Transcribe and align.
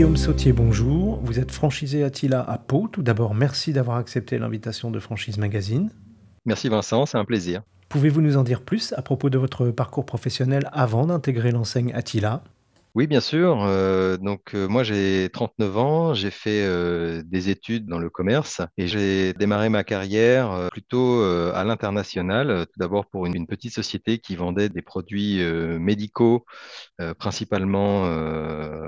Guillaume 0.00 0.16
Sautier, 0.16 0.54
bonjour. 0.54 1.20
Vous 1.22 1.38
êtes 1.40 1.52
franchisé 1.52 2.04
Attila 2.04 2.40
à 2.40 2.56
Pau. 2.56 2.88
Tout 2.90 3.02
d'abord, 3.02 3.34
merci 3.34 3.74
d'avoir 3.74 3.98
accepté 3.98 4.38
l'invitation 4.38 4.90
de 4.90 4.98
Franchise 4.98 5.36
Magazine. 5.36 5.90
Merci 6.46 6.70
Vincent, 6.70 7.04
c'est 7.04 7.18
un 7.18 7.26
plaisir. 7.26 7.60
Pouvez-vous 7.90 8.22
nous 8.22 8.38
en 8.38 8.42
dire 8.42 8.62
plus 8.62 8.94
à 8.96 9.02
propos 9.02 9.28
de 9.28 9.36
votre 9.36 9.66
parcours 9.66 10.06
professionnel 10.06 10.70
avant 10.72 11.04
d'intégrer 11.04 11.50
l'enseigne 11.50 11.92
Attila? 11.92 12.42
Oui, 12.96 13.06
bien 13.06 13.20
sûr. 13.20 13.62
Euh, 13.62 14.16
donc, 14.16 14.52
euh, 14.54 14.66
moi, 14.66 14.82
j'ai 14.82 15.28
39 15.32 15.78
ans, 15.78 16.12
j'ai 16.12 16.32
fait 16.32 16.64
euh, 16.64 17.22
des 17.24 17.48
études 17.48 17.86
dans 17.86 18.00
le 18.00 18.10
commerce 18.10 18.62
et 18.76 18.88
j'ai 18.88 19.32
démarré 19.34 19.68
ma 19.68 19.84
carrière 19.84 20.68
plutôt 20.72 21.22
à 21.22 21.62
l'international. 21.64 22.66
Tout 22.66 22.78
d'abord 22.78 23.06
pour 23.06 23.26
une, 23.26 23.46
petite 23.46 23.72
société 23.72 24.18
qui 24.18 24.34
vendait 24.36 24.68
des 24.68 24.82
produits 24.82 25.40
médicaux, 25.78 26.44
principalement 27.18 28.04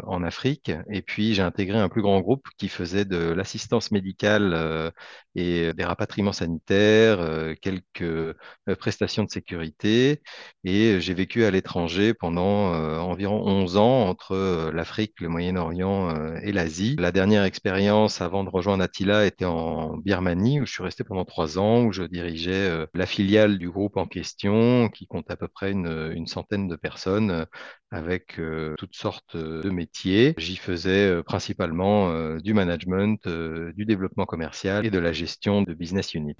en 0.04 0.22
Afrique. 0.22 0.70
Et 0.90 1.02
puis, 1.02 1.34
j'ai 1.34 1.42
intégré 1.42 1.78
un 1.78 1.88
plus 1.88 2.02
grand 2.02 2.20
groupe 2.20 2.46
qui 2.58 2.68
faisait 2.68 3.04
de 3.04 3.16
l'assistance 3.32 3.90
médicale 3.90 4.92
et 5.34 5.72
des 5.72 5.84
rapatriements 5.84 6.32
sanitaires, 6.32 7.54
quelques 7.60 8.36
prestations 8.78 9.24
de 9.24 9.30
sécurité. 9.30 10.22
Et 10.64 11.00
j'ai 11.00 11.14
vécu 11.14 11.44
à 11.44 11.50
l'étranger 11.50 12.14
pendant 12.14 12.72
environ 13.00 13.42
11 13.46 13.76
ans 13.76 13.91
entre 13.92 14.32
euh, 14.32 14.72
l'Afrique, 14.72 15.20
le 15.20 15.28
Moyen-Orient 15.28 16.10
euh, 16.10 16.36
et 16.42 16.52
l'Asie. 16.52 16.96
La 16.98 17.12
dernière 17.12 17.44
expérience 17.44 18.20
avant 18.20 18.44
de 18.44 18.50
rejoindre 18.50 18.82
Attila 18.82 19.26
était 19.26 19.44
en 19.44 19.96
Birmanie, 19.96 20.60
où 20.60 20.66
je 20.66 20.72
suis 20.72 20.82
resté 20.82 21.04
pendant 21.04 21.24
trois 21.24 21.58
ans, 21.58 21.84
où 21.84 21.92
je 21.92 22.02
dirigeais 22.02 22.52
euh, 22.52 22.86
la 22.94 23.06
filiale 23.06 23.58
du 23.58 23.70
groupe 23.70 23.96
en 23.96 24.06
question, 24.06 24.88
qui 24.88 25.06
compte 25.06 25.30
à 25.30 25.36
peu 25.36 25.48
près 25.48 25.72
une, 25.72 26.26
centaine 26.26 26.68
de 26.68 26.76
personnes, 26.76 27.46
avec 27.90 28.40
toutes 28.78 28.94
sortes 28.94 29.36
de 29.36 29.68
métiers. 29.68 30.34
J'y 30.38 30.56
faisais 30.56 31.22
principalement 31.24 32.36
du 32.38 32.54
management, 32.54 33.28
du 33.28 33.84
développement 33.84 34.24
commercial 34.24 34.86
et 34.86 34.90
de 34.90 34.98
la 34.98 35.12
gestion 35.12 35.62
de 35.62 35.74
business 35.74 36.14
unit. 36.14 36.36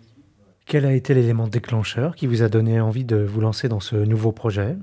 Quel 0.66 0.86
a 0.86 0.94
été 0.94 1.14
l'élément 1.14 1.48
déclencheur 1.48 2.14
qui 2.14 2.26
vous 2.26 2.42
a 2.42 2.48
donné 2.48 2.80
envie 2.80 3.04
de 3.04 3.16
vous 3.16 3.40
lancer 3.40 3.68
dans 3.68 3.80
ce 3.80 3.96
nouveau 3.96 4.32
projet? 4.32 4.76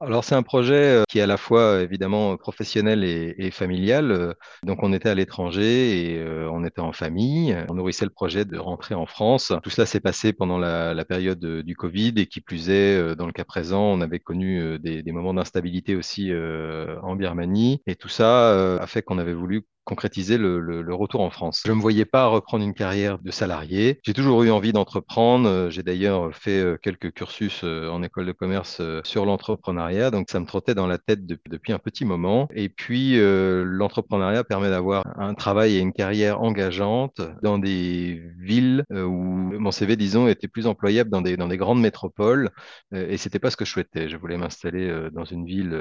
Alors, 0.00 0.22
c'est 0.22 0.36
un 0.36 0.44
projet 0.44 0.74
euh, 1.00 1.02
qui 1.08 1.18
est 1.18 1.22
à 1.22 1.26
la 1.26 1.36
fois 1.36 1.60
euh, 1.60 1.82
évidemment 1.82 2.36
professionnel 2.36 3.02
et, 3.02 3.34
et 3.36 3.50
familial. 3.50 4.12
Euh, 4.12 4.32
Donc, 4.62 4.82
on 4.84 4.92
était 4.92 5.08
à 5.08 5.14
l'étranger 5.16 6.12
et 6.14 6.18
euh, 6.18 6.48
on 6.52 6.64
était 6.64 6.80
en 6.80 6.92
famille. 6.92 7.56
On 7.68 7.74
nourrissait 7.74 8.04
le 8.04 8.12
projet 8.12 8.44
de 8.44 8.58
rentrer 8.58 8.94
en 8.94 9.06
France. 9.06 9.52
Tout 9.62 9.70
cela 9.70 9.86
s'est 9.86 9.98
passé 9.98 10.32
pendant 10.32 10.58
la, 10.58 10.94
la 10.94 11.04
période 11.04 11.44
du 11.44 11.74
Covid 11.74 12.12
et 12.16 12.26
qui 12.26 12.40
plus 12.40 12.70
est, 12.70 13.16
dans 13.16 13.26
le 13.26 13.32
cas 13.32 13.44
présent, 13.44 13.82
on 13.82 14.00
avait 14.00 14.20
connu 14.20 14.78
des, 14.78 15.02
des 15.02 15.12
moments 15.12 15.34
d'instabilité 15.34 15.96
aussi 15.96 16.30
euh, 16.30 16.96
en 17.02 17.16
Birmanie. 17.16 17.82
Et 17.88 17.96
tout 17.96 18.08
ça 18.08 18.52
euh, 18.52 18.78
a 18.78 18.86
fait 18.86 19.02
qu'on 19.02 19.18
avait 19.18 19.34
voulu 19.34 19.66
concrétiser 19.88 20.36
le, 20.36 20.84
retour 20.94 21.22
en 21.22 21.30
France. 21.30 21.62
Je 21.64 21.70
ne 21.70 21.76
me 21.76 21.80
voyais 21.80 22.04
pas 22.04 22.26
reprendre 22.26 22.62
une 22.64 22.74
carrière 22.74 23.18
de 23.18 23.30
salarié. 23.30 24.00
J'ai 24.04 24.12
toujours 24.12 24.42
eu 24.42 24.50
envie 24.50 24.72
d'entreprendre. 24.72 25.48
Euh, 25.48 25.70
J'ai 25.70 25.82
d'ailleurs 25.82 26.34
fait 26.34 26.60
euh, 26.60 26.76
quelques 26.76 27.12
cursus 27.12 27.62
euh, 27.64 27.88
en 27.88 28.02
école 28.02 28.26
de 28.26 28.32
commerce 28.32 28.82
sur 29.04 29.24
l'entrepreneuriat, 29.24 30.10
donc 30.10 30.28
ça 30.30 30.40
me 30.40 30.46
trottait 30.46 30.74
dans 30.74 30.86
la 30.86 30.98
tête 30.98 31.24
de- 31.24 31.38
depuis 31.48 31.72
un 31.72 31.78
petit 31.78 32.04
moment. 32.04 32.48
Et 32.54 32.68
puis, 32.68 33.16
l'entrepreneuriat 33.18 34.44
permet 34.44 34.68
d'avoir 34.70 35.04
un 35.18 35.34
travail 35.34 35.76
et 35.76 35.78
une 35.78 35.92
carrière 35.92 36.42
engageante 36.42 37.20
dans 37.42 37.58
des 37.58 38.20
villes 38.38 38.84
où 38.90 39.22
mon 39.24 39.70
CV, 39.70 39.96
disons, 39.96 40.28
était 40.28 40.48
plus 40.48 40.66
employable 40.66 41.10
dans 41.10 41.22
des, 41.22 41.36
dans 41.36 41.48
des 41.48 41.56
grandes 41.56 41.80
métropoles. 41.80 42.50
Et 42.92 43.16
c'était 43.16 43.38
pas 43.38 43.50
ce 43.50 43.56
que 43.56 43.64
je 43.64 43.70
souhaitais. 43.72 44.08
Je 44.08 44.16
voulais 44.16 44.36
m'installer 44.36 45.08
dans 45.12 45.24
une 45.24 45.46
ville 45.46 45.74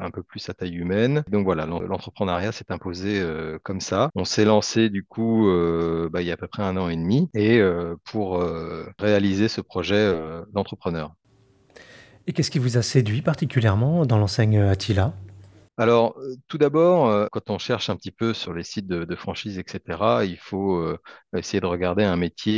un 0.00 0.10
peu 0.10 0.22
plus 0.22 0.48
à 0.48 0.54
taille 0.54 0.74
humaine. 0.76 1.24
Donc 1.28 1.44
voilà, 1.44 1.66
l'en- 1.66 1.80
l'entrepreneuriat 1.80 2.52
s'est 2.52 2.70
imposé 2.70 3.20
euh, 3.32 3.58
comme 3.62 3.80
ça. 3.80 4.10
On 4.14 4.24
s'est 4.24 4.44
lancé 4.44 4.90
du 4.90 5.04
coup 5.04 5.48
euh, 5.48 6.08
bah, 6.10 6.22
il 6.22 6.28
y 6.28 6.30
a 6.30 6.34
à 6.34 6.36
peu 6.36 6.48
près 6.48 6.62
un 6.62 6.76
an 6.76 6.88
et 6.88 6.96
demi 6.96 7.30
et 7.34 7.58
euh, 7.58 7.96
pour 8.04 8.44
réaliser 8.98 9.48
ce 9.48 9.60
projet 9.60 10.14
d'entrepreneur. 10.52 11.14
Et 12.26 12.32
qu'est-ce 12.32 12.50
qui 12.50 12.58
vous 12.58 12.78
a 12.78 12.82
séduit 12.82 13.22
particulièrement 13.22 14.06
dans 14.06 14.18
l'enseigne 14.18 14.58
Attila? 14.58 15.14
Alors, 15.78 16.14
euh, 16.18 16.34
tout 16.48 16.58
d'abord, 16.58 17.08
euh, 17.08 17.26
quand 17.32 17.48
on 17.48 17.58
cherche 17.58 17.88
un 17.88 17.96
petit 17.96 18.10
peu 18.10 18.34
sur 18.34 18.52
les 18.52 18.62
sites 18.62 18.86
de, 18.86 19.04
de 19.04 19.16
franchise, 19.16 19.58
etc., 19.58 19.98
il 20.24 20.36
faut 20.36 20.76
euh, 20.76 20.98
essayer 21.34 21.60
de 21.60 21.66
regarder 21.66 22.04
un 22.04 22.16
métier 22.16 22.52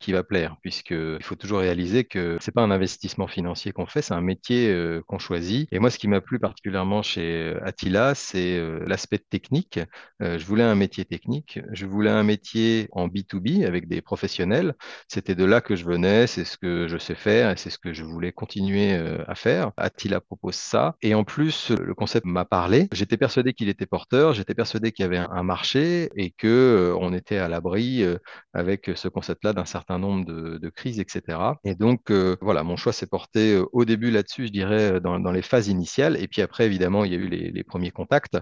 qui 0.00 0.12
va 0.12 0.22
plaire, 0.22 0.56
puisque 0.62 0.90
il 0.92 1.22
faut 1.22 1.34
toujours 1.36 1.58
réaliser 1.60 2.04
que 2.04 2.38
c'est 2.40 2.52
pas 2.52 2.62
un 2.62 2.70
investissement 2.70 3.26
financier 3.26 3.72
qu'on 3.72 3.86
fait, 3.86 4.00
c'est 4.02 4.14
un 4.14 4.20
métier 4.22 4.74
qu'on 5.06 5.18
choisit. 5.18 5.68
Et 5.70 5.78
moi, 5.78 5.90
ce 5.90 5.98
qui 5.98 6.08
m'a 6.08 6.20
plu 6.22 6.38
particulièrement 6.38 7.02
chez 7.02 7.54
Attila, 7.62 8.14
c'est 8.14 8.58
l'aspect 8.86 9.18
technique. 9.18 9.80
Je 10.20 10.44
voulais 10.44 10.62
un 10.64 10.74
métier 10.74 11.04
technique, 11.04 11.60
je 11.72 11.84
voulais 11.86 12.10
un 12.10 12.22
métier 12.22 12.88
en 12.92 13.08
B2B 13.08 13.66
avec 13.66 13.86
des 13.88 14.00
professionnels. 14.00 14.74
C'était 15.08 15.34
de 15.34 15.44
là 15.44 15.60
que 15.60 15.76
je 15.76 15.84
venais, 15.84 16.26
c'est 16.26 16.44
ce 16.44 16.56
que 16.56 16.88
je 16.88 16.96
sais 16.96 17.14
faire 17.14 17.50
et 17.50 17.56
c'est 17.56 17.70
ce 17.70 17.78
que 17.78 17.92
je 17.92 18.04
voulais 18.04 18.32
continuer 18.32 18.94
à 19.26 19.34
faire. 19.34 19.72
Attila 19.76 20.20
propose 20.20 20.54
ça. 20.54 20.96
Et 21.02 21.14
en 21.14 21.24
plus, 21.24 21.70
le 21.70 21.94
concept 21.94 22.26
m'a 22.30 22.44
parlé. 22.44 22.88
J'étais 22.92 23.16
persuadé 23.16 23.52
qu'il 23.52 23.68
était 23.68 23.86
porteur, 23.86 24.32
j'étais 24.32 24.54
persuadé 24.54 24.92
qu'il 24.92 25.04
y 25.04 25.06
avait 25.06 25.18
un, 25.18 25.42
marché 25.42 26.10
et 26.16 26.30
que 26.30 26.46
euh, 26.46 26.96
on 27.00 27.12
était 27.12 27.38
à 27.38 27.48
l'abri 27.48 28.02
euh, 28.02 28.18
avec 28.52 28.90
ce 28.94 29.08
concept-là 29.08 29.52
d'un 29.52 29.64
certain 29.64 29.98
nombre 29.98 30.24
de, 30.24 30.70
crises, 30.70 31.00
etc. 31.00 31.38
Et 31.64 31.74
donc, 31.74 32.10
euh, 32.10 32.36
voilà, 32.40 32.62
mon 32.62 32.76
choix 32.76 32.92
s'est 32.92 33.06
porté 33.06 33.60
au 33.72 33.84
début 33.84 34.10
là-dessus, 34.10 34.46
je 34.46 34.52
dirais, 34.52 35.00
dans, 35.00 35.32
les 35.32 35.42
phases 35.42 35.68
initiales. 35.68 36.16
Et 36.22 36.28
puis 36.28 36.42
après, 36.42 36.66
évidemment, 36.66 37.04
il 37.04 37.12
y 37.12 37.14
a 37.14 37.18
eu 37.18 37.28
les, 37.28 37.64
premiers 37.64 37.90
contacts 37.90 38.38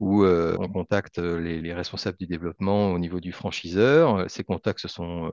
où 0.00 0.24
on 0.24 0.68
contacte 0.68 1.18
les, 1.18 1.60
les 1.60 1.74
responsables 1.74 2.16
du 2.18 2.26
développement 2.26 2.92
au 2.92 2.98
niveau 2.98 3.20
du 3.20 3.32
franchiseur. 3.32 4.30
Ces 4.30 4.44
contacts 4.44 4.80
se 4.80 4.88
sont 4.88 5.30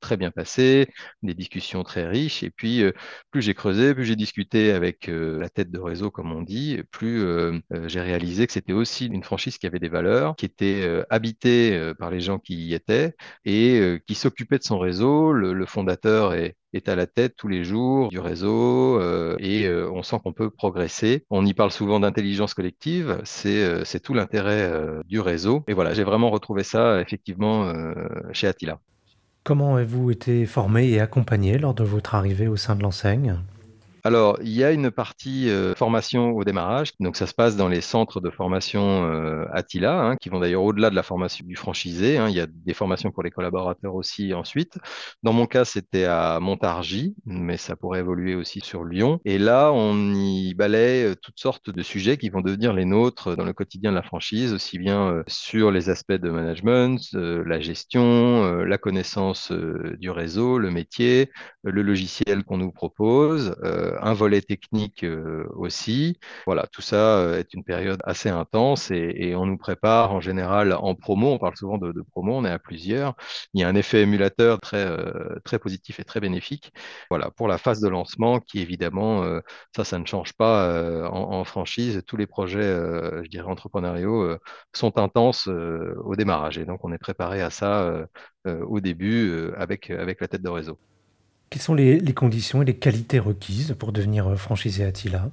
très 0.00 0.16
bien 0.16 0.30
passés, 0.30 0.88
des 1.22 1.34
discussions 1.34 1.82
très 1.82 2.06
riches. 2.06 2.42
Et 2.42 2.50
puis, 2.50 2.84
plus 3.30 3.42
j'ai 3.42 3.54
creusé, 3.54 3.94
plus 3.94 4.04
j'ai 4.04 4.16
discuté 4.16 4.72
avec 4.72 5.08
la 5.08 5.48
tête 5.48 5.70
de 5.70 5.78
réseau, 5.78 6.10
comme 6.10 6.32
on 6.32 6.42
dit, 6.42 6.82
plus 6.90 7.24
euh, 7.52 7.60
euh, 7.72 7.88
j'ai 7.88 8.00
réalisé 8.00 8.46
que 8.46 8.52
c'était 8.52 8.72
aussi 8.72 9.06
une 9.06 9.22
franchise 9.22 9.58
qui 9.58 9.66
avait 9.66 9.78
des 9.78 9.88
valeurs, 9.88 10.36
qui 10.36 10.46
était 10.46 10.82
euh, 10.82 11.04
habitée 11.10 11.92
par 11.98 12.10
les 12.10 12.20
gens 12.20 12.38
qui 12.38 12.54
y 12.54 12.74
étaient 12.74 13.14
et 13.44 14.00
qui 14.06 14.14
s'occupait 14.14 14.58
de 14.58 14.64
son 14.64 14.78
réseau. 14.78 15.32
Le, 15.32 15.66
fondateur 15.66 16.34
est 16.34 16.88
à 16.88 16.94
la 16.94 17.06
tête 17.06 17.34
tous 17.36 17.48
les 17.48 17.64
jours 17.64 18.08
du 18.08 18.18
réseau 18.18 19.00
et 19.38 19.68
on 19.68 20.02
sent 20.02 20.18
qu'on 20.22 20.32
peut 20.32 20.50
progresser. 20.50 21.24
On 21.30 21.44
y 21.44 21.54
parle 21.54 21.70
souvent 21.70 22.00
d'intelligence 22.00 22.54
collective, 22.54 23.20
c'est 23.24 23.84
c'est 23.84 24.00
tout 24.00 24.14
l'intérêt 24.14 24.70
du 25.06 25.20
réseau. 25.20 25.64
Et 25.68 25.72
voilà, 25.72 25.94
j'ai 25.94 26.04
vraiment 26.04 26.30
retrouvé 26.30 26.62
ça 26.62 27.00
effectivement 27.00 27.72
chez 28.32 28.46
Attila. 28.46 28.78
Comment 29.42 29.76
avez-vous 29.76 30.10
été 30.10 30.46
formé 30.46 30.88
et 30.88 31.00
accompagné 31.00 31.58
lors 31.58 31.74
de 31.74 31.84
votre 31.84 32.14
arrivée 32.14 32.48
au 32.48 32.56
sein 32.56 32.76
de 32.76 32.82
l'enseigne? 32.82 33.38
Alors, 34.06 34.38
il 34.42 34.50
y 34.50 34.62
a 34.62 34.70
une 34.70 34.90
partie 34.90 35.48
euh, 35.48 35.74
formation 35.74 36.32
au 36.32 36.44
démarrage. 36.44 36.92
Donc, 37.00 37.16
ça 37.16 37.26
se 37.26 37.32
passe 37.32 37.56
dans 37.56 37.68
les 37.68 37.80
centres 37.80 38.20
de 38.20 38.28
formation 38.28 39.06
euh, 39.10 39.46
Attila, 39.50 39.98
hein, 39.98 40.16
qui 40.16 40.28
vont 40.28 40.40
d'ailleurs 40.40 40.62
au-delà 40.62 40.90
de 40.90 40.94
la 40.94 41.02
formation 41.02 41.46
du 41.46 41.56
franchisé. 41.56 42.18
hein. 42.18 42.28
Il 42.28 42.34
y 42.36 42.40
a 42.40 42.46
des 42.46 42.74
formations 42.74 43.10
pour 43.12 43.22
les 43.22 43.30
collaborateurs 43.30 43.94
aussi 43.94 44.34
ensuite. 44.34 44.78
Dans 45.22 45.32
mon 45.32 45.46
cas, 45.46 45.64
c'était 45.64 46.04
à 46.04 46.38
Montargis, 46.38 47.14
mais 47.24 47.56
ça 47.56 47.76
pourrait 47.76 48.00
évoluer 48.00 48.34
aussi 48.34 48.60
sur 48.60 48.84
Lyon. 48.84 49.20
Et 49.24 49.38
là, 49.38 49.72
on 49.72 50.12
y 50.12 50.52
balaye 50.52 51.04
euh, 51.04 51.14
toutes 51.14 51.40
sortes 51.40 51.70
de 51.70 51.82
sujets 51.82 52.18
qui 52.18 52.28
vont 52.28 52.42
devenir 52.42 52.74
les 52.74 52.84
nôtres 52.84 53.34
dans 53.36 53.44
le 53.46 53.54
quotidien 53.54 53.90
de 53.90 53.96
la 53.96 54.02
franchise, 54.02 54.52
aussi 54.52 54.78
bien 54.78 55.22
sur 55.28 55.70
les 55.70 55.88
aspects 55.88 56.12
de 56.12 56.28
management, 56.30 56.98
la 57.14 57.58
gestion, 57.60 58.62
la 58.64 58.76
connaissance 58.78 59.50
du 59.50 60.10
réseau, 60.10 60.58
le 60.58 60.70
métier, 60.70 61.30
le 61.64 61.82
logiciel 61.82 62.44
qu'on 62.44 62.58
nous 62.58 62.70
propose, 62.72 63.56
euh, 63.64 63.96
un 64.00 64.12
volet 64.12 64.40
technique 64.42 65.02
euh, 65.04 65.46
aussi. 65.54 66.18
Voilà, 66.46 66.66
tout 66.70 66.82
ça 66.82 67.18
euh, 67.18 67.38
est 67.38 67.54
une 67.54 67.64
période 67.64 68.00
assez 68.04 68.28
intense 68.28 68.90
et, 68.90 69.14
et 69.16 69.34
on 69.36 69.46
nous 69.46 69.56
prépare 69.58 70.12
en 70.12 70.20
général 70.20 70.72
en 70.74 70.94
promo. 70.94 71.32
On 71.32 71.38
parle 71.38 71.56
souvent 71.56 71.78
de, 71.78 71.92
de 71.92 72.02
promo, 72.02 72.34
on 72.34 72.44
est 72.44 72.50
à 72.50 72.58
plusieurs. 72.58 73.14
Il 73.54 73.60
y 73.60 73.64
a 73.64 73.68
un 73.68 73.74
effet 73.74 74.02
émulateur 74.02 74.60
très, 74.60 74.84
euh, 74.86 75.38
très 75.44 75.58
positif 75.58 76.00
et 76.00 76.04
très 76.04 76.20
bénéfique. 76.20 76.72
Voilà, 77.10 77.30
pour 77.30 77.48
la 77.48 77.58
phase 77.58 77.80
de 77.80 77.88
lancement 77.88 78.40
qui 78.40 78.60
évidemment, 78.60 79.22
euh, 79.24 79.40
ça, 79.74 79.84
ça 79.84 79.98
ne 79.98 80.06
change 80.06 80.32
pas 80.34 80.68
euh, 80.68 81.06
en, 81.08 81.32
en 81.40 81.44
franchise. 81.44 82.02
Tous 82.06 82.16
les 82.16 82.26
projets, 82.26 82.62
je 83.22 83.28
dirais, 83.28 83.48
entrepreneuriaux 83.48 84.36
sont 84.74 84.98
intenses 84.98 85.48
au 85.48 86.16
démarrage 86.16 86.58
et 86.58 86.64
donc 86.64 86.84
on 86.84 86.92
est 86.92 86.98
préparé 86.98 87.40
à 87.42 87.50
ça 87.50 88.06
au 88.46 88.80
début 88.80 89.50
avec, 89.56 89.90
avec 89.90 90.20
la 90.20 90.28
tête 90.28 90.42
de 90.42 90.48
réseau. 90.48 90.78
Quelles 91.54 91.62
sont 91.62 91.74
les, 91.74 92.00
conditions 92.14 92.62
et 92.62 92.64
les 92.64 92.74
qualités 92.74 93.20
requises 93.20 93.76
pour 93.78 93.92
devenir 93.92 94.26
euh, 94.26 94.34
franchisé 94.34 94.84
Attila? 94.84 95.30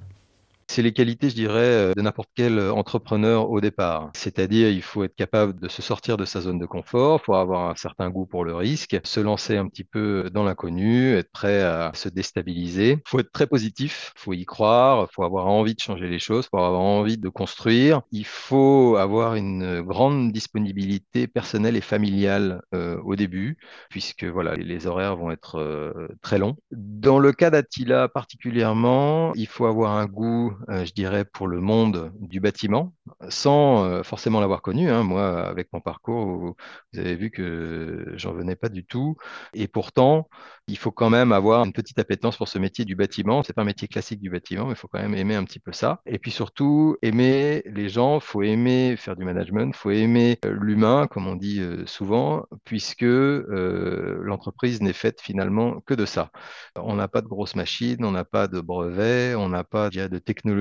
C'est 0.72 0.80
les 0.80 0.94
qualités, 0.94 1.28
je 1.28 1.34
dirais, 1.34 1.58
euh, 1.58 1.92
de 1.94 2.00
n'importe 2.00 2.30
quel 2.34 2.58
euh, 2.58 2.72
entrepreneur 2.72 3.50
au 3.50 3.60
départ. 3.60 4.10
C'est-à-dire, 4.14 4.70
il 4.70 4.80
faut 4.80 5.04
être 5.04 5.14
capable 5.14 5.60
de 5.60 5.68
se 5.68 5.82
sortir 5.82 6.16
de 6.16 6.24
sa 6.24 6.40
zone 6.40 6.58
de 6.58 6.64
confort, 6.64 7.20
il 7.20 7.24
faut 7.26 7.34
avoir 7.34 7.68
un 7.68 7.76
certain 7.76 8.08
goût 8.08 8.24
pour 8.24 8.42
le 8.42 8.54
risque, 8.54 8.98
se 9.04 9.20
lancer 9.20 9.58
un 9.58 9.68
petit 9.68 9.84
peu 9.84 10.30
dans 10.32 10.44
l'inconnu, 10.44 11.14
être 11.14 11.30
prêt 11.30 11.60
à 11.60 11.92
se 11.92 12.08
déstabiliser. 12.08 12.92
Il 12.92 13.02
faut 13.06 13.20
être 13.20 13.32
très 13.32 13.46
positif, 13.46 14.14
il 14.16 14.20
faut 14.20 14.32
y 14.32 14.46
croire, 14.46 15.08
il 15.10 15.14
faut 15.14 15.24
avoir 15.24 15.46
envie 15.46 15.74
de 15.74 15.80
changer 15.80 16.08
les 16.08 16.18
choses, 16.18 16.46
il 16.46 16.56
faut 16.56 16.64
avoir 16.64 16.80
envie 16.80 17.18
de 17.18 17.28
construire. 17.28 18.00
Il 18.10 18.24
faut 18.24 18.96
avoir 18.96 19.34
une 19.34 19.82
grande 19.82 20.32
disponibilité 20.32 21.26
personnelle 21.26 21.76
et 21.76 21.82
familiale 21.82 22.62
euh, 22.74 22.96
au 23.04 23.14
début, 23.14 23.58
puisque 23.90 24.24
voilà, 24.24 24.54
les 24.54 24.86
horaires 24.86 25.16
vont 25.16 25.32
être 25.32 25.92
très 26.22 26.38
longs. 26.38 26.56
Dans 26.70 27.18
le 27.18 27.32
cas 27.32 27.50
d'Attila 27.50 28.08
particulièrement, 28.08 29.34
il 29.34 29.46
faut 29.46 29.66
avoir 29.66 29.98
un 29.98 30.06
goût, 30.06 30.56
je 30.68 30.92
dirais, 30.92 31.24
pour 31.24 31.48
le 31.48 31.60
monde 31.60 32.12
du 32.20 32.40
bâtiment, 32.40 32.92
sans 33.28 33.84
euh, 33.84 34.02
forcément 34.02 34.40
l'avoir 34.40 34.62
connu. 34.62 34.90
Hein. 34.90 35.02
Moi, 35.02 35.46
avec 35.46 35.68
mon 35.72 35.80
parcours, 35.80 36.26
vous, 36.26 36.56
avez 36.96 37.16
vu 37.16 37.30
que 37.30 38.12
j'en 38.16 38.32
venais 38.32 38.56
pas 38.56 38.68
du 38.68 38.84
tout. 38.84 39.16
Et 39.54 39.68
pourtant, 39.68 40.28
il 40.68 40.78
faut 40.78 40.92
quand 40.92 41.10
même 41.10 41.32
avoir 41.32 41.64
une 41.64 41.72
petite 41.72 41.98
appétence 41.98 42.36
pour 42.36 42.48
ce 42.48 42.58
métier 42.58 42.84
du 42.84 42.94
bâtiment. 42.96 43.42
C'est 43.42 43.52
pas 43.52 43.62
un 43.62 43.66
métier 43.66 43.88
classique 43.88 44.20
du 44.20 44.30
bâtiment, 44.30 44.66
mais 44.66 44.72
il 44.72 44.76
faut 44.76 44.88
quand 44.88 45.00
même 45.00 45.14
aimer 45.14 45.34
un 45.34 45.44
petit 45.44 45.58
peu 45.58 45.72
ça. 45.72 46.00
Et 46.06 46.18
puis 46.18 46.30
surtout, 46.30 46.96
aimer 47.02 47.62
les 47.66 47.88
gens, 47.88 48.20
faut 48.20 48.42
aimer 48.42 48.96
faire 48.96 49.16
du 49.16 49.24
management, 49.24 49.74
faut 49.74 49.90
aimer 49.90 50.38
euh, 50.44 50.56
l'humain, 50.60 51.06
comme 51.08 51.26
on 51.26 51.36
dit 51.36 51.60
euh, 51.60 51.84
souvent, 51.86 52.46
puisque 52.64 53.02
euh, 53.02 54.20
l'entreprise 54.22 54.80
n'est 54.82 54.92
faite 54.92 55.20
finalement 55.20 55.80
que 55.80 55.94
de 55.94 56.06
ça. 56.06 56.30
On 56.76 56.94
n'a 56.96 57.08
pas 57.08 57.22
de 57.22 57.28
grosses 57.28 57.56
machines, 57.56 58.04
on 58.04 58.12
n'a 58.12 58.24
pas 58.24 58.48
de 58.48 58.60
brevets, 58.60 59.34
on 59.36 59.48
n'a 59.48 59.64
pas 59.64 59.90
de 59.90 60.18
technologie, 60.18 60.51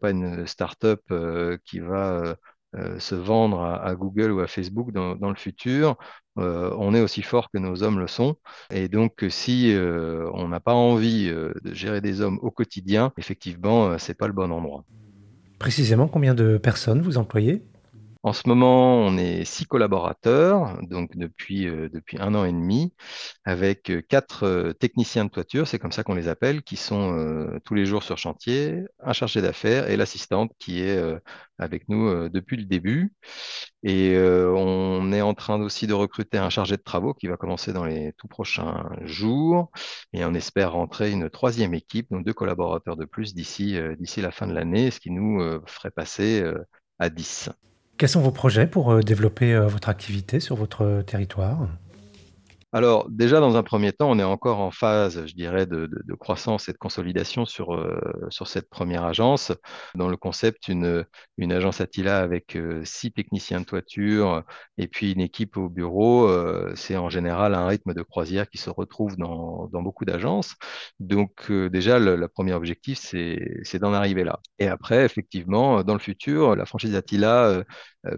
pas 0.00 0.10
une 0.10 0.46
start-up 0.46 1.00
qui 1.64 1.80
va 1.80 2.36
se 2.98 3.14
vendre 3.14 3.62
à, 3.62 3.94
Google 3.94 4.30
ou 4.32 4.40
à 4.40 4.46
Facebook 4.46 4.92
dans, 4.92 5.30
le 5.30 5.36
futur. 5.36 5.96
Euh, 6.38 6.72
on 6.78 6.94
est 6.94 7.00
aussi 7.00 7.22
fort 7.22 7.50
que 7.50 7.58
nos 7.58 7.82
hommes 7.82 7.98
le 7.98 8.06
sont. 8.06 8.36
Et 8.70 8.88
donc, 8.88 9.24
si 9.28 9.74
euh, 9.74 10.30
on 10.34 10.48
n'a 10.48 10.60
pas 10.60 10.74
envie 10.74 11.28
euh, 11.28 11.52
de 11.64 11.74
gérer 11.74 12.00
des 12.00 12.20
hommes 12.20 12.38
au 12.42 12.50
quotidien, 12.50 13.12
effectivement, 13.16 13.98
c'est 13.98 14.14
pas 14.14 14.26
le 14.26 14.32
bon 14.32 14.52
endroit. 14.52 14.84
Précisément, 15.58 16.06
combien 16.06 16.34
de 16.34 16.56
personnes 16.58 17.02
vous 17.02 17.18
employez? 17.18 17.64
En 18.28 18.32
ce 18.34 18.46
moment, 18.46 18.96
on 18.98 19.16
est 19.16 19.44
six 19.46 19.64
collaborateurs, 19.64 20.78
donc 20.82 21.16
depuis, 21.16 21.64
depuis 21.64 22.18
un 22.20 22.34
an 22.34 22.44
et 22.44 22.52
demi, 22.52 22.92
avec 23.44 23.90
quatre 24.08 24.72
techniciens 24.78 25.24
de 25.24 25.30
toiture, 25.30 25.66
c'est 25.66 25.78
comme 25.78 25.92
ça 25.92 26.02
qu'on 26.04 26.14
les 26.14 26.28
appelle, 26.28 26.62
qui 26.62 26.76
sont 26.76 27.58
tous 27.64 27.74
les 27.74 27.86
jours 27.86 28.02
sur 28.02 28.18
chantier, 28.18 28.84
un 29.00 29.14
chargé 29.14 29.40
d'affaires 29.40 29.88
et 29.88 29.96
l'assistante 29.96 30.52
qui 30.58 30.82
est 30.82 31.02
avec 31.58 31.88
nous 31.88 32.28
depuis 32.28 32.58
le 32.58 32.64
début. 32.66 33.14
Et 33.82 34.16
on 34.18 35.10
est 35.12 35.22
en 35.22 35.32
train 35.34 35.58
aussi 35.62 35.86
de 35.86 35.94
recruter 35.94 36.36
un 36.36 36.50
chargé 36.50 36.76
de 36.76 36.82
travaux 36.82 37.14
qui 37.14 37.28
va 37.28 37.38
commencer 37.38 37.72
dans 37.72 37.84
les 37.86 38.12
tout 38.18 38.28
prochains 38.28 38.90
jours. 39.04 39.70
Et 40.12 40.24
on 40.26 40.34
espère 40.34 40.72
rentrer 40.72 41.10
une 41.10 41.30
troisième 41.30 41.72
équipe, 41.72 42.10
donc 42.10 42.26
deux 42.26 42.34
collaborateurs 42.34 42.96
de 42.96 43.06
plus 43.06 43.34
d'ici 43.34 43.78
d'ici 43.98 44.20
la 44.20 44.32
fin 44.32 44.46
de 44.46 44.52
l'année, 44.52 44.90
ce 44.90 45.00
qui 45.00 45.10
nous 45.10 45.40
ferait 45.66 45.90
passer 45.90 46.44
à 46.98 47.08
10. 47.10 47.50
Quels 47.98 48.08
sont 48.08 48.20
vos 48.20 48.30
projets 48.30 48.68
pour 48.68 48.92
euh, 48.92 49.00
développer 49.02 49.52
euh, 49.52 49.66
votre 49.66 49.88
activité 49.88 50.38
sur 50.38 50.54
votre 50.54 50.84
euh, 50.84 51.02
territoire? 51.02 51.66
Alors 52.72 53.08
déjà, 53.08 53.40
dans 53.40 53.56
un 53.56 53.62
premier 53.62 53.92
temps, 53.92 54.10
on 54.10 54.18
est 54.18 54.22
encore 54.22 54.60
en 54.60 54.70
phase, 54.70 55.26
je 55.26 55.34
dirais, 55.34 55.64
de, 55.64 55.88
croissance 56.18 56.68
et 56.68 56.72
de 56.72 56.78
consolidation 56.78 57.46
sur, 57.46 57.74
euh, 57.74 57.98
sur 58.28 58.46
cette 58.46 58.68
première 58.68 59.04
agence. 59.04 59.52
Dans 59.94 60.08
le 60.08 60.18
concept, 60.18 60.68
une, 60.68 61.06
une 61.38 61.52
agence 61.52 61.80
Attila 61.80 62.18
avec 62.18 62.56
euh, 62.56 62.82
six 62.84 63.10
techniciens 63.10 63.60
de 63.60 63.64
toiture 63.64 64.42
et 64.76 64.86
puis 64.86 65.12
une 65.12 65.20
équipe 65.22 65.56
au 65.56 65.70
bureau, 65.70 66.28
euh, 66.28 66.72
c'est 66.76 66.96
en 66.98 67.08
général 67.08 67.54
un 67.54 67.66
rythme 67.66 67.94
de 67.94 68.02
croisière 68.02 68.50
qui 68.50 68.58
se 68.58 68.68
retrouve 68.68 69.16
dans, 69.16 69.68
dans 69.72 69.82
beaucoup 69.82 70.04
d'agences. 70.04 70.54
Donc 71.00 71.50
déjà, 71.50 71.98
le, 71.98 72.28
premier 72.28 72.52
objectif, 72.52 72.98
c'est 72.98 73.78
d'en 73.78 73.94
arriver 73.94 74.24
là. 74.24 74.40
Et 74.58 74.68
après, 74.68 75.04
effectivement, 75.06 75.82
dans 75.84 75.94
le 75.94 76.00
futur, 76.00 76.54
la 76.54 76.66
franchise 76.66 76.94
Attila 76.94 77.64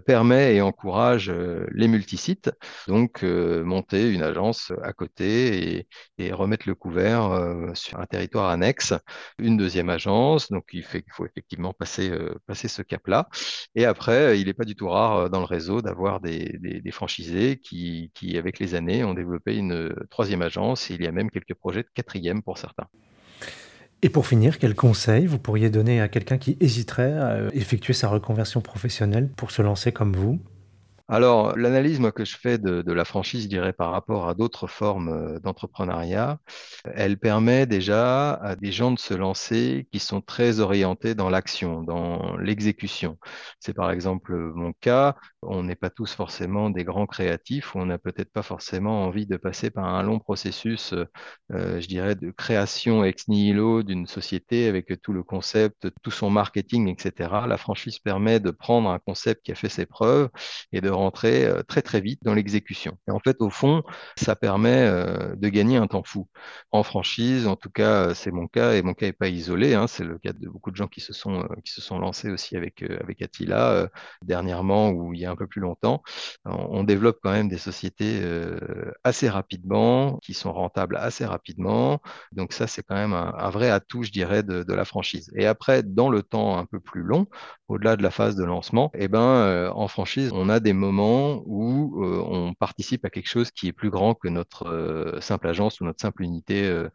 permet 0.05 0.55
et 0.55 0.61
encourage 0.61 1.31
les 1.71 1.87
multisites, 1.87 2.51
donc 2.87 3.23
monter 3.23 4.11
une 4.11 4.23
agence 4.23 4.71
à 4.83 4.93
côté 4.93 5.87
et, 6.17 6.31
remettre 6.33 6.67
le 6.67 6.75
couvert 6.75 7.31
euh, 7.31 7.73
sur 7.73 7.99
un 7.99 8.05
territoire 8.05 8.49
annexe, 8.49 8.93
une 9.39 9.57
deuxième 9.57 9.89
agence. 9.89 10.49
Donc, 10.51 10.65
il, 10.73 10.83
faut 10.83 11.25
effectivement 11.25 11.73
passer, 11.73 12.09
euh, 12.11 12.35
ce 12.53 12.81
cap-là. 12.81 13.27
Et 13.75 13.85
après, 13.85 14.39
il 14.39 14.45
n'est 14.47 14.53
pas 14.53 14.65
du 14.65 14.75
tout 14.75 14.89
rare 14.89 15.17
euh, 15.17 15.29
dans 15.29 15.39
le 15.39 15.45
réseau 15.45 15.81
d'avoir 15.81 16.19
des, 16.21 16.59
franchisés 16.91 17.57
qui, 17.59 18.11
qui, 18.13 18.37
avec 18.37 18.59
les 18.59 18.75
années, 18.75 19.03
ont 19.03 19.13
développé 19.13 19.55
une 19.55 19.93
troisième 20.09 20.41
agence. 20.41 20.91
Et 20.91 20.95
il 20.95 21.03
y 21.03 21.07
a 21.07 21.11
même 21.11 21.31
quelques 21.31 21.55
projets 21.55 21.83
de 21.83 21.89
quatrième 21.93 22.41
pour 22.43 22.57
certains. 22.57 22.87
Et 24.03 24.09
pour 24.09 24.25
finir, 24.25 24.57
quel 24.57 24.73
conseil 24.75 25.27
vous 25.27 25.37
pourriez 25.37 25.69
donner 25.69 26.01
à 26.01 26.07
quelqu'un 26.07 26.39
qui 26.39 26.57
hésiterait 26.59 27.13
à 27.13 27.53
effectuer 27.53 27.93
sa 27.93 28.07
reconversion 28.09 28.59
professionnelle 28.61 29.29
pour 29.29 29.51
se 29.51 29.61
lancer 29.61 29.91
comme 29.91 30.13
vous? 30.13 30.39
Alors, 31.11 31.57
l'analyse 31.57 31.99
que 32.15 32.23
je 32.23 32.37
fais 32.37 32.57
de, 32.57 32.91
la 32.91 33.03
franchise, 33.03 33.43
je 33.43 33.49
dirais, 33.49 33.73
par 33.73 33.91
rapport 33.91 34.29
à 34.29 34.33
d'autres 34.33 34.67
formes 34.67 35.09
euh, 35.09 35.39
d'entrepreneuriat, 35.39 36.39
elle 36.85 37.17
permet 37.19 37.65
déjà 37.65 38.33
à 38.33 38.55
des 38.55 38.71
gens 38.71 38.91
de 38.91 38.99
se 38.99 39.13
lancer 39.13 39.87
qui 39.91 39.99
sont 39.99 40.21
très 40.21 40.61
orientés 40.61 41.13
dans 41.13 41.29
l'action, 41.29 41.83
dans 41.83 42.37
l'exécution. 42.37 43.17
C'est 43.59 43.73
par 43.73 43.91
exemple 43.91 44.33
mon 44.55 44.71
cas. 44.73 45.15
On 45.41 45.63
n'est 45.63 45.75
pas 45.75 45.89
tous 45.89 46.13
forcément 46.13 46.69
des 46.69 46.83
grands 46.85 47.07
créatifs 47.07 47.75
on 47.75 47.85
n'a 47.85 47.97
peut-être 47.97 48.31
pas 48.31 48.43
forcément 48.43 49.03
envie 49.05 49.25
de 49.25 49.37
passer 49.37 49.69
par 49.69 49.85
un 49.85 50.03
long 50.03 50.19
processus, 50.19 50.93
euh, 50.93 51.81
je 51.81 51.87
dirais, 51.87 52.15
de 52.15 52.31
création 52.31 53.03
ex 53.03 53.27
nihilo 53.27 53.83
d'une 53.83 54.07
société 54.07 54.67
avec 54.67 55.01
tout 55.01 55.13
le 55.13 55.23
concept, 55.23 55.89
tout 56.03 56.11
son 56.11 56.29
marketing, 56.29 56.87
etc. 56.87 57.47
La 57.47 57.57
franchise 57.57 57.99
permet 57.99 58.39
de 58.39 58.51
prendre 58.51 58.89
un 58.89 58.99
concept 58.99 59.43
qui 59.43 59.51
a 59.51 59.55
fait 59.55 59.69
ses 59.69 59.85
preuves 59.85 60.29
et 60.71 60.81
de 60.81 60.89
rentrer 61.01 61.45
euh, 61.45 61.63
très 61.63 61.81
très 61.81 62.01
vite 62.01 62.19
dans 62.23 62.33
l'exécution. 62.33 62.97
Et 63.07 63.11
en 63.11 63.19
fait, 63.19 63.37
au 63.41 63.49
fond, 63.49 63.83
ça 64.15 64.35
permet 64.35 64.85
euh, 64.87 65.35
de 65.35 65.49
gagner 65.49 65.77
un 65.77 65.87
temps 65.87 66.03
fou. 66.03 66.27
En 66.71 66.83
franchise, 66.83 67.47
en 67.47 67.55
tout 67.55 67.69
cas, 67.69 68.09
euh, 68.09 68.13
c'est 68.13 68.31
mon 68.31 68.47
cas, 68.47 68.73
et 68.73 68.81
mon 68.81 68.93
cas 68.93 69.07
n'est 69.07 69.13
pas 69.13 69.27
isolé. 69.27 69.73
Hein, 69.73 69.87
c'est 69.87 70.03
le 70.03 70.17
cas 70.17 70.33
de 70.33 70.47
beaucoup 70.47 70.71
de 70.71 70.75
gens 70.75 70.87
qui 70.87 71.01
se 71.01 71.13
sont, 71.13 71.47
qui 71.65 71.73
se 71.73 71.81
sont 71.81 71.99
lancés 71.99 72.29
aussi 72.29 72.55
avec, 72.55 72.83
avec 72.83 73.21
Attila 73.21 73.89
dernièrement 74.23 74.89
ou 74.89 75.13
il 75.13 75.19
y 75.21 75.25
a 75.25 75.31
un 75.31 75.35
peu 75.35 75.47
plus 75.47 75.61
longtemps. 75.61 76.01
On, 76.45 76.83
développe 76.83 77.19
quand 77.23 77.31
même 77.31 77.49
des 77.49 77.57
sociétés 77.57 78.21
assez 79.03 79.29
rapidement, 79.29 80.17
qui 80.23 80.33
sont 80.33 80.51
rentables 80.53 80.97
assez 80.97 81.25
rapidement. 81.25 82.01
Donc 82.31 82.53
ça, 82.53 82.67
c'est 82.67 82.83
quand 82.83 82.95
même 82.95 83.13
un, 83.13 83.49
vrai 83.49 83.69
atout, 83.69 84.03
je 84.03 84.11
dirais, 84.11 84.43
de, 84.43 84.73
la 84.73 84.85
franchise. 84.85 85.31
Et 85.35 85.45
après, 85.45 85.83
dans 85.83 86.09
le 86.09 86.23
temps 86.23 86.57
un 86.57 86.65
peu 86.65 86.79
plus 86.79 87.03
long, 87.03 87.27
au-delà 87.67 87.95
de 87.95 88.03
la 88.03 88.11
phase 88.11 88.35
de 88.35 88.43
lancement, 88.43 88.91
eh 88.93 89.07
ben, 89.07 89.71
en 89.73 89.87
franchise, 89.87 90.31
on 90.33 90.49
a 90.49 90.59
des 90.59 90.73
moments 90.73 90.90
où 90.91 92.03
euh, 92.03 92.23
on 92.25 92.53
participe 92.53 93.05
à 93.05 93.09
quelque 93.09 93.27
chose 93.27 93.51
qui 93.51 93.67
est 93.67 93.73
plus 93.73 93.89
grand 93.89 94.13
que 94.15 94.27
notre 94.27 94.67
euh, 94.67 95.21
simple 95.21 95.47
agence 95.47 95.79
ou 95.81 95.85
notre 95.85 96.01
simple 96.01 96.23
unité 96.23 96.65
euh, 96.65 96.89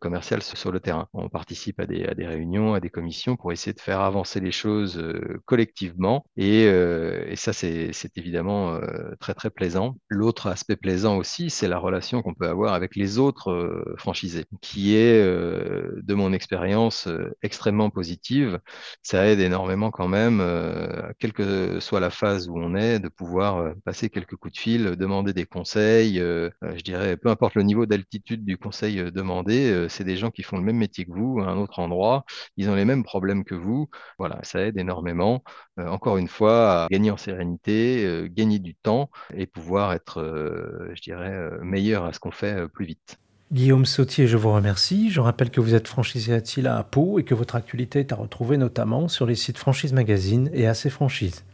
commerciale 0.00 0.42
sur 0.42 0.72
le 0.72 0.80
terrain. 0.80 1.08
On 1.12 1.28
participe 1.28 1.80
à 1.80 1.86
des, 1.86 2.04
réunions, 2.26 2.74
à 2.74 2.80
des 2.80 2.90
commissions 2.90 3.36
pour 3.36 3.52
essayer 3.52 3.72
de 3.72 3.80
faire 3.80 4.00
avancer 4.00 4.40
les 4.40 4.52
choses 4.52 5.02
collectivement 5.44 6.24
et, 6.36 6.62
ça 7.36 7.52
c'est 7.52 7.92
évidemment 8.16 8.78
très 9.20 9.34
très 9.34 9.50
plaisant. 9.50 9.96
L'autre 10.08 10.46
aspect 10.46 10.76
plaisant 10.76 11.16
aussi, 11.16 11.50
c'est 11.50 11.68
la 11.68 11.78
relation 11.78 12.22
qu'on 12.22 12.34
peut 12.34 12.48
avoir 12.48 12.74
avec 12.74 12.96
les 12.96 13.18
autres 13.18 13.84
franchisés, 13.98 14.44
qui 14.60 14.96
est 14.96 15.22
de 15.22 16.14
mon 16.14 16.32
expérience 16.32 17.08
extrêmement 17.42 17.90
positive. 17.90 18.60
Ça 19.02 19.26
aide 19.26 19.40
énormément 19.40 19.90
quand 19.90 20.08
même, 20.08 20.42
quelle 21.18 21.32
que 21.32 21.80
soit 21.80 22.00
la 22.00 22.10
phase 22.10 22.48
où 22.48 22.58
on 22.58 22.74
est, 22.74 23.00
de 23.00 23.08
pouvoir 23.08 23.31
euh, 23.40 23.74
passer 23.84 24.10
quelques 24.10 24.36
coups 24.36 24.54
de 24.54 24.58
fil, 24.58 24.86
euh, 24.86 24.96
demander 24.96 25.32
des 25.32 25.46
conseils. 25.46 26.20
Euh, 26.20 26.50
je 26.62 26.82
dirais, 26.82 27.16
peu 27.16 27.28
importe 27.28 27.54
le 27.54 27.62
niveau 27.62 27.86
d'altitude 27.86 28.44
du 28.44 28.56
conseil 28.56 29.10
demandé, 29.12 29.86
c'est 29.88 30.04
des 30.04 30.16
gens 30.16 30.30
qui 30.30 30.42
font 30.42 30.56
le 30.56 30.62
même 30.62 30.76
métier 30.76 31.04
que 31.04 31.12
vous, 31.12 31.40
à 31.40 31.48
un 31.48 31.56
autre 31.56 31.78
endroit. 31.78 32.24
Ils 32.56 32.68
ont 32.70 32.74
les 32.74 32.84
mêmes 32.84 33.04
problèmes 33.04 33.44
que 33.44 33.54
vous. 33.54 33.88
Voilà, 34.18 34.38
ça 34.42 34.60
aide 34.60 34.78
énormément, 34.78 35.42
encore 35.78 36.16
une 36.18 36.28
fois, 36.28 36.84
à 36.84 36.88
gagner 36.88 37.10
en 37.10 37.16
sérénité, 37.16 38.28
gagner 38.30 38.58
du 38.58 38.74
temps 38.74 39.10
et 39.34 39.46
pouvoir 39.46 39.92
être, 39.92 40.22
je 40.94 41.02
dirais, 41.02 41.50
meilleur 41.62 42.04
à 42.04 42.12
ce 42.12 42.20
qu'on 42.20 42.30
fait 42.30 42.68
plus 42.68 42.86
vite. 42.86 43.18
Guillaume 43.52 43.84
Sautier, 43.84 44.26
je 44.26 44.38
vous 44.38 44.50
remercie. 44.50 45.10
Je 45.10 45.20
rappelle 45.20 45.50
que 45.50 45.60
vous 45.60 45.74
êtes 45.74 45.86
franchisé 45.86 46.32
à 46.32 46.40
Tila 46.40 46.78
à 46.78 46.84
Pau 46.84 47.18
et 47.18 47.24
que 47.24 47.34
votre 47.34 47.54
actualité 47.54 48.00
est 48.00 48.12
à 48.12 48.16
retrouver 48.16 48.56
notamment 48.56 49.08
sur 49.08 49.26
les 49.26 49.34
sites 49.34 49.58
Franchise 49.58 49.92
Magazine 49.92 50.48
et 50.54 50.66
AC 50.66 50.88
Franchise. 50.88 51.44